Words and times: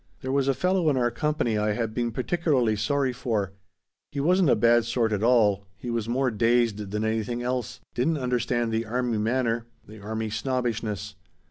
"There 0.21 0.31
was 0.31 0.47
a 0.47 0.55
fellow 0.55 0.89
in 0.89 0.97
our 0.97 1.11
company 1.11 1.59
I 1.59 1.73
had 1.73 1.93
been 1.93 2.11
particularly 2.11 2.75
sorry 2.75 3.13
for. 3.13 3.53
He 4.11 4.19
wasn't 4.19 4.49
a 4.49 4.55
bad 4.55 4.83
sort 4.85 5.13
at 5.13 5.21
all; 5.21 5.67
he 5.77 5.91
was 5.91 6.09
more 6.09 6.31
dazed 6.31 6.89
than 6.89 7.03
anything 7.05 7.43
else; 7.43 7.81
didn't 7.93 8.17
understand 8.17 8.71
the 8.71 8.87
army 8.87 9.19
manner; 9.19 9.67
the 9.85 9.99
army 10.01 10.31
snobbishness. 10.31 11.13